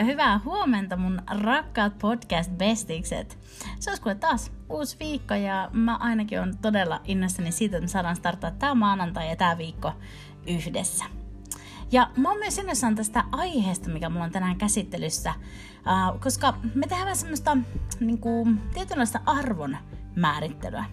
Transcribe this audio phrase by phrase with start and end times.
[0.00, 3.38] Ja hyvää huomenta mun rakkaat podcast-bestikset.
[3.78, 7.88] Se olisi kuule taas uusi viikko ja mä ainakin on todella innoissani siitä, että me
[7.88, 9.92] saadaan starttaa tää maanantai ja tää viikko
[10.46, 11.04] yhdessä.
[11.92, 15.34] Ja mä oon myös innoissaan tästä aiheesta, mikä mulla on tänään käsittelyssä,
[16.20, 17.56] koska me tehdään semmoista
[18.00, 19.76] niin kuin, tietynlaista arvon
[20.20, 20.84] määrittelyä.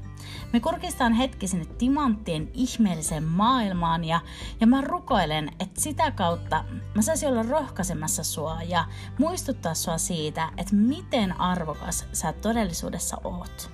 [0.54, 4.20] Me kurkistaan hetki sinne timanttien ihmeelliseen maailmaan ja,
[4.62, 6.64] ja mä rukoilen, että sitä kautta
[6.96, 8.86] mä saisin olla rohkaisemassa sua ja
[9.20, 13.72] muistuttaa sua siitä, että miten arvokas sä todellisuudessa oot.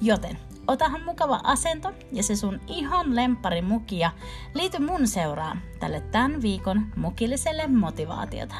[0.00, 4.10] Joten otahan mukava asento ja se sun ihan lempari muki ja
[4.54, 8.54] liity mun seuraan tälle tämän viikon mukilliselle motivaatiota.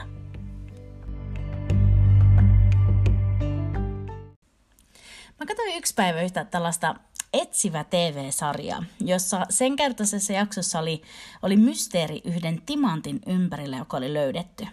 [5.43, 6.95] Mä katsoin yksi päivä yhtä tällaista
[7.33, 11.03] etsivä TV-sarja, jossa sen kertaisessa jaksossa oli,
[11.43, 14.67] oli mysteeri yhden timantin ympärillä, joka oli löydetty.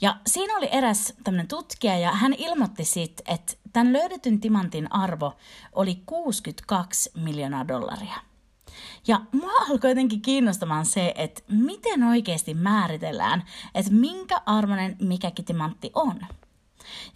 [0.00, 5.32] Ja siinä oli eräs tämmöinen tutkija ja hän ilmoitti sitten, että tämän löydetyn timantin arvo
[5.72, 8.16] oli 62 miljoonaa dollaria.
[9.06, 15.90] Ja mua alkoi jotenkin kiinnostamaan se, että miten oikeasti määritellään, että minkä arvoinen mikäkin timantti
[15.94, 16.20] on.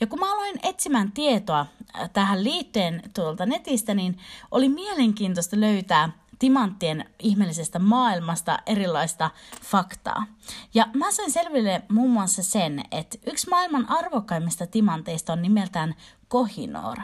[0.00, 1.60] Ja kun mä aloin etsimään tietoa
[2.00, 4.18] äh, tähän liittyen tuolta netistä, niin
[4.50, 9.30] oli mielenkiintoista löytää timanttien ihmeellisestä maailmasta erilaista
[9.62, 10.26] faktaa.
[10.74, 15.94] Ja mä sain selville muun muassa sen, että yksi maailman arvokkaimmista timanteista on nimeltään
[16.28, 16.98] Kohinor.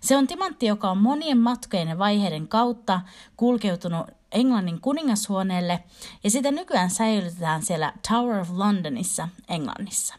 [0.00, 3.00] Se on timantti, joka on monien matkojen ja vaiheiden kautta
[3.36, 5.84] kulkeutunut Englannin kuningashuoneelle
[6.24, 10.14] ja sitä nykyään säilytetään siellä Tower of Londonissa Englannissa.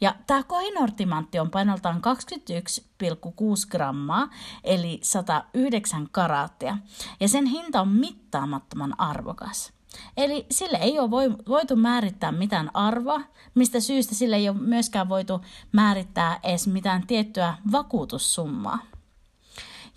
[0.00, 4.28] Ja tämä kohinortimantti on painoltaan 21,6 grammaa,
[4.64, 6.78] eli 109 karaattia,
[7.20, 9.72] ja sen hinta on mittaamattoman arvokas.
[10.16, 11.10] Eli sille ei ole
[11.48, 13.20] voitu määrittää mitään arvoa,
[13.54, 15.40] mistä syystä sille ei ole myöskään voitu
[15.72, 18.78] määrittää edes mitään tiettyä vakuutussummaa.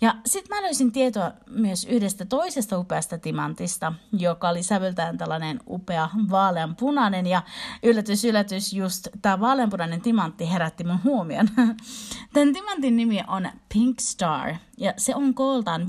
[0.02, 6.08] Ja sitten mä löysin tietoa myös yhdestä toisesta upeasta timantista, joka oli sävyltään tällainen upea
[6.30, 7.26] vaaleanpunainen.
[7.26, 7.42] Ja
[7.82, 11.48] yllätys, yllätys, just tämä vaaleanpunainen timantti herätti mun huomion.
[12.34, 15.86] Tämän timantin nimi on Pink Star ja se on kooltaan 59,6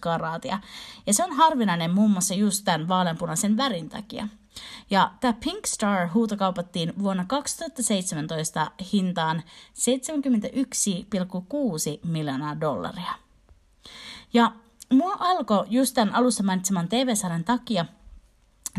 [0.00, 0.58] karaatia.
[1.06, 4.28] Ja se on harvinainen muun muassa just tämän vaaleanpunaisen värin takia.
[4.90, 9.42] Ja tämä Pink Star huutokaupattiin vuonna 2017 hintaan
[9.74, 9.80] 71,6
[12.04, 13.14] miljoonaa dollaria.
[14.32, 14.52] Ja
[14.92, 17.84] mua alkoi just tämän alussa mainitseman TV-sarjan takia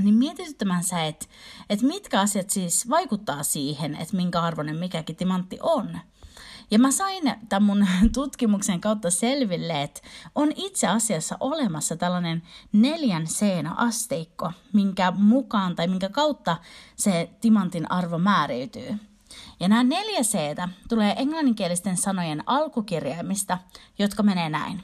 [0.03, 1.25] niin mietityttämään sä, että
[1.69, 6.00] et mitkä asiat siis vaikuttaa siihen, että minkä arvoinen mikäkin timantti on–
[6.72, 10.02] ja mä sain tämän mun tutkimuksen kautta selville, että
[10.35, 16.57] on itse asiassa olemassa tällainen neljän seenä-asteikko, minkä mukaan tai minkä kautta
[16.96, 18.96] se timantin arvo määräytyy.
[19.59, 23.57] Ja nämä neljä seetä tulee englanninkielisten sanojen alkukirjaimista,
[24.00, 24.84] jotka menee näin.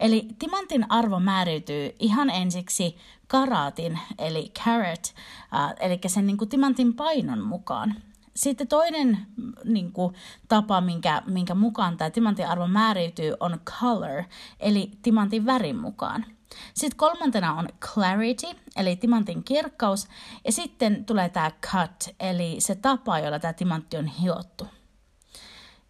[0.00, 2.96] Eli timantin arvo määräytyy ihan ensiksi
[3.26, 5.14] karaatin, eli carat,
[5.54, 7.94] äh, eli sen niin kuin timantin painon mukaan.
[8.36, 9.26] Sitten toinen
[9.64, 10.14] niin kuin,
[10.48, 14.24] tapa, minkä, minkä mukaan tämä timantin arvo määriytyy, on color,
[14.60, 16.26] eli timantin värin mukaan.
[16.74, 18.46] Sitten kolmantena on clarity,
[18.76, 20.08] eli timantin kirkkaus,
[20.44, 24.66] ja sitten tulee tämä cut, eli se tapa, jolla tämä timantti on hiottu.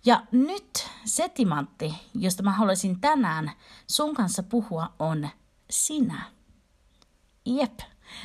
[0.06, 3.50] Ja nyt se timantti, josta mä haluaisin tänään
[3.86, 5.28] sun kanssa puhua, on
[5.70, 6.22] sinä.
[7.46, 7.80] Jep,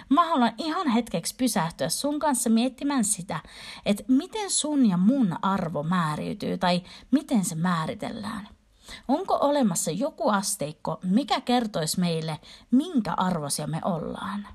[0.09, 3.39] Mä haluan ihan hetkeksi pysähtyä sun kanssa miettimään sitä,
[3.85, 6.81] että miten sun ja mun arvo määriytyy tai
[7.11, 8.47] miten se määritellään.
[9.07, 12.39] Onko olemassa joku asteikko, mikä kertoisi meille,
[12.71, 14.47] minkä arvoisia me ollaan?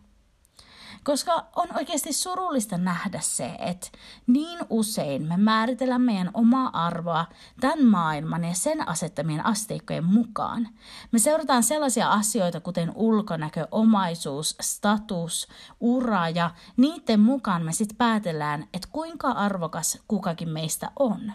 [1.04, 3.88] Koska on oikeasti surullista nähdä se, että
[4.26, 7.26] niin usein me määritellään meidän omaa arvoa
[7.60, 10.68] tämän maailman ja sen asettamien asteikkojen mukaan.
[11.12, 15.48] Me seurataan sellaisia asioita kuten ulkonäkö, omaisuus, status,
[15.80, 21.32] ura ja niiden mukaan me sitten päätellään, että kuinka arvokas kukakin meistä on.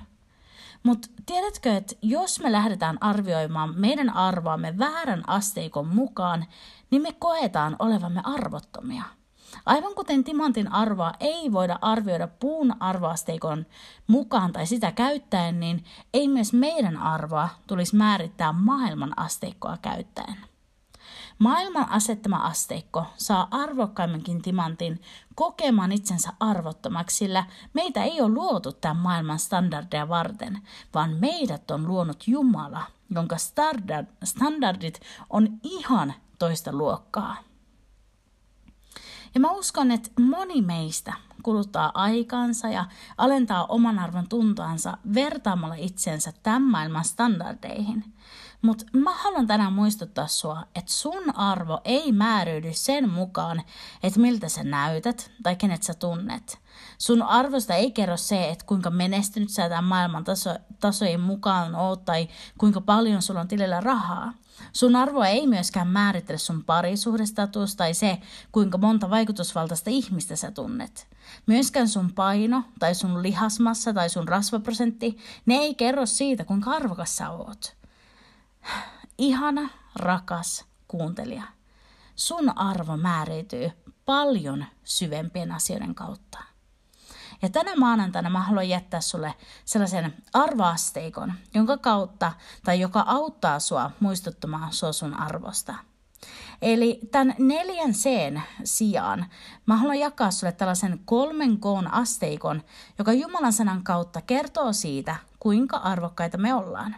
[0.83, 6.45] Mutta tiedätkö, että jos me lähdetään arvioimaan meidän arvoamme väärän asteikon mukaan,
[6.92, 9.04] niin me koetaan olevamme arvottomia–
[9.66, 13.66] Aivan kuten timantin arvoa ei voida arvioida puun arvoasteikon
[14.07, 20.38] mukaan tai sitä käyttäen, niin ei myös meidän arvoa tulisi määrittää maailman asteikkoa käyttäen.
[21.40, 25.01] Maailman asettama asteikko saa arvokkaimmankin timantin
[25.36, 30.62] kokemaan itsensä arvottomaksi, sillä meitä ei ole luotu tämän maailman standardeja varten,
[30.94, 33.36] vaan meidät on luonut Jumala, jonka
[34.24, 35.00] standardit
[35.30, 37.49] on ihan toista luokkaa.
[39.34, 42.86] Ja mä uskon, että moni meistä kuluttaa aikansa ja
[43.18, 48.14] alentaa oman arvon tuntoansa vertaamalla itsensä tämän maailman standardeihin.
[48.62, 53.62] Mutta mä haluan tänään muistuttaa sua, että sun arvo ei määryydy sen mukaan,
[54.04, 56.60] että miltä sä näytät tai kenet sä tunnet.
[56.98, 62.06] Sun arvosta ei kerro se, että kuinka menestynyt sä tämän maailman taso, tasojen mukaan oot
[62.06, 62.28] tai
[62.58, 64.34] kuinka paljon sulla on tilillä rahaa.
[64.74, 68.20] Sun arvo ei myöskään määrittele sun parisuhdestatus tai se,
[68.52, 71.08] kuinka monta vaikutusvaltaista ihmistä sä tunnet.
[71.46, 77.18] Myöskään sun paino tai sun lihasmassa tai sun rasvaprosentti, ne ei kerro siitä, kuinka arvokas
[77.18, 77.76] sä oot.
[79.18, 81.44] Ihana, rakas kuuntelija.
[82.16, 83.72] Sun arvo määrityy
[84.06, 86.49] paljon syvempien asioiden kautta.
[87.42, 89.34] Ja tänä maanantaina mä haluan jättää sulle
[89.66, 92.34] sellaisen arvoasteikon, jonka kautta
[92.64, 95.76] tai joka auttaa sua muistuttamaan sua sun arvosta.
[96.62, 99.26] Eli tämän neljän sen sijaan
[99.66, 102.64] mä haluan jakaa sulle tällaisen kolmen koon asteikon,
[102.98, 106.96] joka Jumalan sanan kautta kertoo siitä, kuinka arvokkaita me ollaan.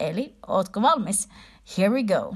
[0.00, 1.28] Eli ootko valmis?
[1.78, 2.34] Here we go.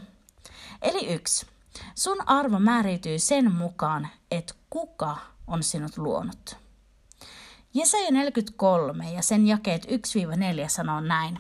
[0.82, 1.46] Eli yksi.
[1.94, 5.16] Sun arvo määrityy sen mukaan, että kuka
[5.46, 6.59] on sinut luonut.
[7.74, 9.88] Jesaja 43 ja sen jakeet 1-4
[10.68, 11.38] sanoo näin.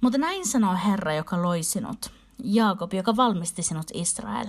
[0.00, 2.10] Mutta näin sanoo Herra, joka loi sinut,
[2.44, 4.46] Jaakob, joka valmisti sinut Israel.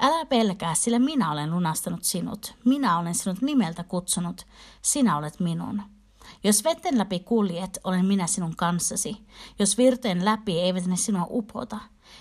[0.00, 2.54] Älä pelkää, sillä minä olen lunastanut sinut.
[2.64, 4.46] Minä olen sinut nimeltä kutsunut.
[4.82, 5.82] Sinä olet minun.
[6.44, 9.16] Jos vetten läpi kuljet, olen minä sinun kanssasi.
[9.58, 11.78] Jos virtojen läpi eivät ne sinua upota.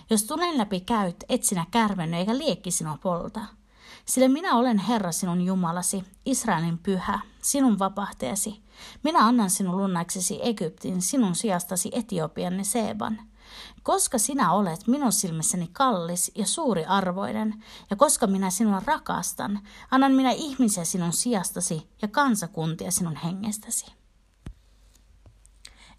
[0.10, 3.42] Jos tulen läpi käyt, et sinä kärvenny eikä liekki sinua polta.
[4.06, 8.62] Sillä minä olen Herra sinun Jumalasi, Israelin pyhä, sinun vapahtajasi.
[9.04, 13.22] Minä annan sinun lunnaksesi Egyptin, sinun sijastasi Etiopian ja Seeban.
[13.84, 19.60] Koska sinä olet minun silmissäni kallis ja suuri arvoinen, ja koska minä sinua rakastan,
[19.92, 23.86] annan minä ihmisiä sinun sijastasi ja kansakuntia sinun hengestäsi.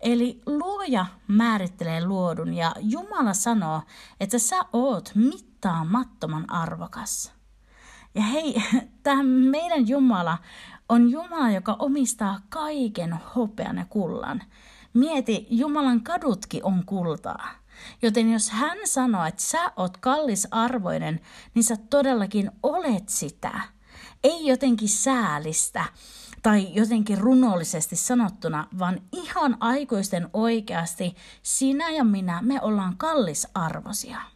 [0.01, 3.83] Eli luoja määrittelee luodun ja Jumala sanoo,
[4.21, 7.42] että sä oot mittaamattoman arvokas.
[8.15, 8.55] Ja hei,
[9.03, 10.39] tämä meidän Jumala
[10.89, 14.43] on Jumala, joka omistaa kaiken hopean ja kullan.
[14.95, 17.49] Mieti, Jumalan kadutkin on kultaa.
[18.03, 21.21] Joten jos hän sanoo, että sä oot kallisarvoinen,
[21.55, 23.61] niin sä todellakin olet sitä.
[24.25, 25.85] Ei jotenkin säälistä
[26.43, 34.32] tai jotenkin runollisesti sanottuna, vaan ihan aikuisten oikeasti sinä ja minä, me ollaan kallisarvoisia.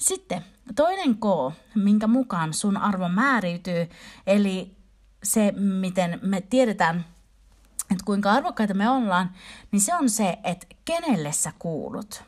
[0.00, 0.44] Sitten
[0.76, 3.88] toinen K, minkä mukaan sun arvo määriytyy,
[4.26, 4.76] eli
[5.22, 7.04] se, miten me tiedetään,
[7.90, 9.30] että kuinka arvokkaita me ollaan,
[9.72, 12.24] niin se on se, että kenelle sä kuulut.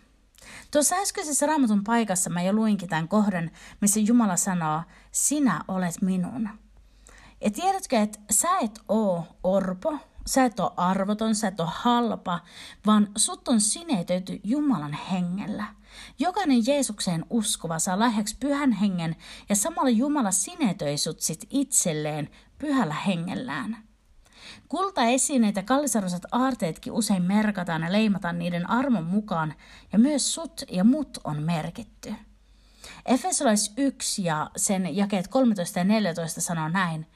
[0.71, 4.83] Tuossa äskeisessä raamatun paikassa mä jo luinkin tämän kohdan, missä Jumala sanoo,
[5.13, 6.49] sinä olet minun.
[7.41, 12.41] Ja tiedätkö, että sä et oo orpo, sä et oo arvoton, sä et oo halpa,
[12.87, 15.67] vaan sut on sinetöity Jumalan hengellä–
[16.19, 19.17] Jokainen Jeesukseen uskova saa lahjaksi pyhän hengen
[19.49, 23.77] ja samalla Jumala sinetöi sut sit itselleen pyhällä hengellään.
[24.69, 29.55] Kultaesineet ja kallisarvoiset aarteetkin usein merkataan ja leimataan niiden armon mukaan,
[29.93, 32.15] ja myös sut ja mut on merkitty.
[33.07, 37.07] Efesolais 1 ja sen jakeet 13 ja 14 sanoo näin–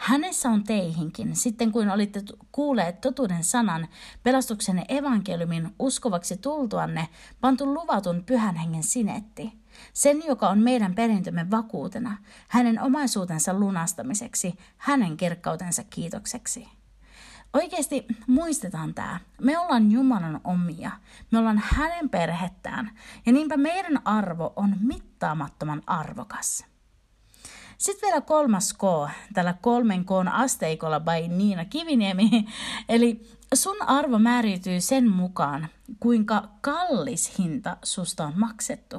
[0.00, 3.88] Hänessä on teihinkin, sitten kuin olitte kuulleet totuuden sanan,
[4.22, 7.08] pelastuksen evankeliumin uskovaksi tultuanne,
[7.40, 9.52] pantu luvatun pyhän hengen sinetti.
[9.92, 12.16] Sen, joka on meidän perintömme vakuutena,
[12.48, 16.68] hänen omaisuutensa lunastamiseksi, hänen kirkkautensa kiitokseksi.
[17.52, 19.20] Oikeasti muistetaan tämä.
[19.40, 20.90] Me ollaan Jumalan omia.
[21.30, 22.98] Me ollaan hänen perhettään.
[23.26, 26.69] Ja niinpä meidän arvo on mittaamattoman arvokas.
[27.80, 28.80] Sitten vielä kolmas K,
[29.34, 32.30] tällä kolmen K asteikolla by Niina Kiviniemi.
[32.88, 35.68] Eli sun arvo määrityy sen mukaan,
[36.00, 38.96] kuinka kallis hinta susta on maksettu.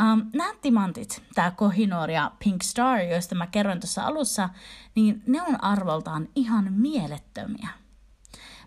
[0.00, 4.48] Um, nämä timantit, tämä Kohinoor ja Pink Star, joista mä kerroin tuossa alussa,
[4.94, 7.68] niin ne on arvoltaan ihan mielettömiä.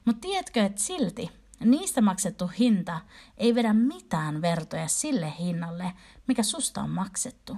[0.06, 3.02] Mutta tiedätkö, että silti niistä maksettu hinta
[3.38, 5.94] ei vedä mitään vertoja sille hinnalle,
[6.28, 7.58] mikä susta on maksettu.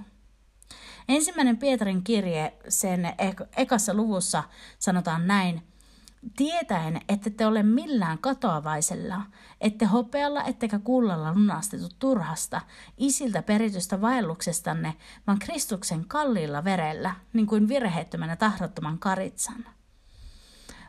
[1.10, 3.14] Ensimmäinen Pietarin kirje sen
[3.56, 4.42] ekassa luvussa
[4.78, 5.62] sanotaan näin,
[6.36, 9.22] tietäen, että te ole millään katoavaisella,
[9.60, 12.60] ette hopealla ettekä kullalla lunastettu turhasta,
[12.96, 14.94] isiltä peritystä vaelluksestanne,
[15.26, 19.64] vaan Kristuksen kalliilla verellä, niin kuin virheettömän ja tahdottoman karitsan.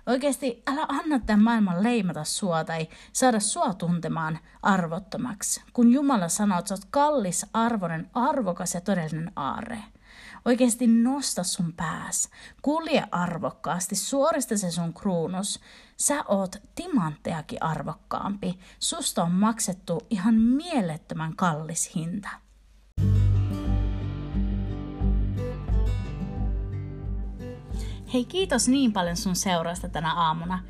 [0.06, 6.60] Oikeasti älä anna tämän maailman leimata sua tai saada sua tuntemaan arvottomaksi, kun Jumala sanoo,
[6.60, 9.84] että sä oot kallis, arvoinen, arvokas ja todellinen aare.
[10.46, 12.30] Oikeasti nosta sun pääs.
[12.62, 15.60] Kulje arvokkaasti, suorista se sun kruunus.
[15.98, 18.60] Sä oot timanttejakin arvokkaampi.
[18.80, 22.30] Susta on maksettu ihan mielettömän kallis hinta.
[28.14, 30.64] Hei, kiitos niin paljon sun seurasta tänä aamuna.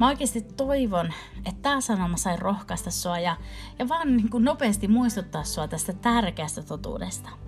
[0.00, 3.36] Mä oikeasti toivon, että tämä sanoma sai rohkaista sua ja,
[3.78, 7.47] ja vaan niin kuin nopeasti muistuttaa sua tästä tärkeästä totuudesta.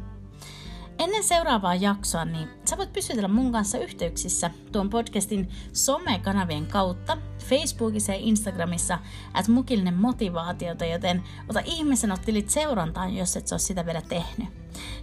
[1.01, 8.13] Ennen seuraavaa jaksoa, niin sä voit pysytellä mun kanssa yhteyksissä tuon podcastin somekanavien kautta, Facebookissa
[8.13, 8.99] ja Instagramissa,
[9.39, 14.49] että mukillinen motivaatiota, joten ota ihmisen ottilit seurantaan, jos et sä ole sitä vielä tehnyt.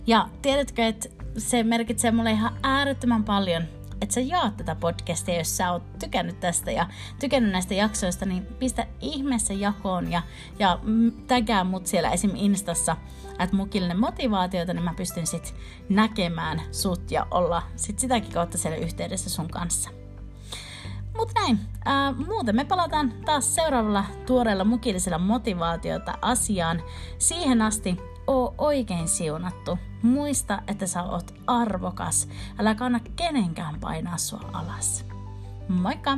[0.08, 3.64] Ja tiedätkö, että se merkitsee mulle ihan äärettömän paljon,
[4.02, 6.88] että sä jaat tätä podcastia, jos sä oot tykännyt tästä ja
[7.20, 10.22] tykännyt näistä jaksoista, niin pistä ihmeessä jakoon ja,
[10.60, 10.80] ja
[11.28, 12.32] tägää mut siellä esim.
[12.36, 12.98] Instassa,
[13.40, 15.56] että mukillinen motivaatiota, niin mä pystyn sit
[15.90, 19.90] näkemään sut ja olla sit sitäkin kautta siellä yhteydessä sun kanssa.
[21.18, 26.84] Mutta näin, ää, muuten me palataan taas seuraavalla tuoreella mukillisella motivaatiota asiaan.
[27.18, 27.98] Siihen asti
[28.28, 29.80] oo oikein siunattu.
[30.02, 32.30] Muista, että sä oot arvokas.
[32.60, 35.06] Älä kanna kenenkään painaa sua alas.
[35.70, 36.18] Moikka!